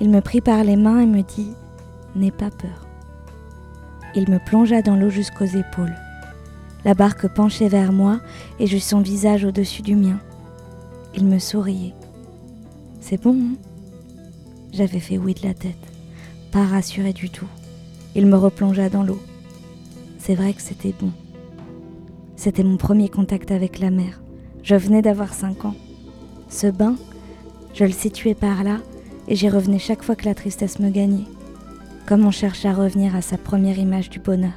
[0.00, 1.50] Il me prit par les mains et me dit
[2.14, 2.86] N'aie pas peur.
[4.14, 5.94] Il me plongea dans l'eau jusqu'aux épaules.
[6.84, 8.20] La barque penchait vers moi
[8.60, 10.20] et j'eus son visage au-dessus du mien.
[11.16, 11.94] Il me souriait.
[13.00, 13.56] C'est bon, hein?
[14.72, 15.74] J'avais fait oui de la tête,
[16.64, 17.48] rassuré du tout.
[18.14, 19.20] Il me replongea dans l'eau.
[20.18, 21.12] C'est vrai que c'était bon.
[22.36, 24.20] C'était mon premier contact avec la mer.
[24.62, 25.74] Je venais d'avoir 5 ans.
[26.48, 26.96] Ce bain,
[27.74, 28.78] je le situais par là
[29.28, 31.26] et j'y revenais chaque fois que la tristesse me gagnait,
[32.06, 34.52] comme on cherche à revenir à sa première image du bonheur.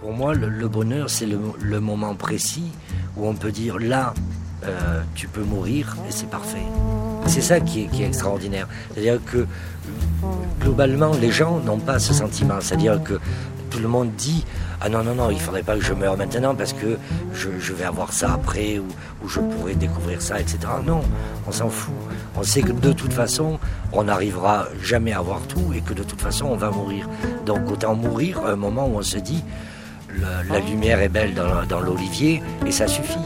[0.00, 2.72] Pour moi, le, bonheur, c'est le, moment précis
[3.18, 4.14] où on peut dire là,
[4.64, 6.64] euh, tu peux mourir et c'est parfait.
[7.26, 8.66] C'est ça qui est, extraordinaire.
[8.94, 9.46] C'est-à-dire que
[10.62, 12.60] globalement, les gens n'ont pas ce sentiment.
[12.60, 13.20] C'est-à-dire que
[13.68, 14.44] tout le monde dit
[14.80, 16.98] ah non non non il faudrait pas que je meure maintenant parce que
[17.32, 18.88] je, vais avoir ça après ou,
[19.22, 21.02] ou, je pourrais découvrir ça etc non
[21.46, 21.94] on s'en fout
[22.36, 23.60] on sait que de toute façon
[23.92, 27.08] on n'arrivera jamais à avoir tout et que de toute façon on va mourir
[27.46, 29.44] donc autant mourir à un moment où on se dit
[30.48, 33.18] la lumière est belle dans, l'olivier et ça suffit.